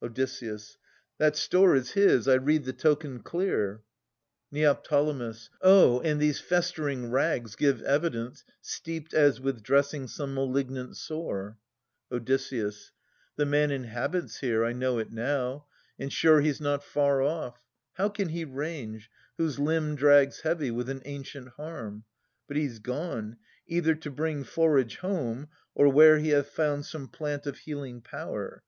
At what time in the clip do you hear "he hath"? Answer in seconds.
26.18-26.50